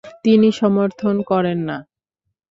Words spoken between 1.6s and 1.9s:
না।